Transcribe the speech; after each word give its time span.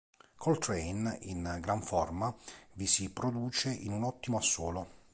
Coltrane, 0.35 1.19
in 1.21 1.59
gran 1.61 1.83
forma, 1.83 2.35
vi 2.73 2.87
si 2.87 3.11
produce 3.11 3.69
in 3.71 3.91
un 3.91 4.01
ottimo 4.03 4.37
assolo. 4.37 4.87